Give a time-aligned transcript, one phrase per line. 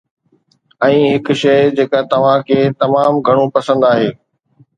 [0.87, 4.11] ۽ هڪ شيء جيڪا توهان کي تمام گهڻو پسند آهي